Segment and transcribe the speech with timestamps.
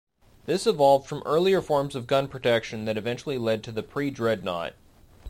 [0.47, 4.73] This evolved from earlier forms of gun protection that eventually led to the pre-dreadnought.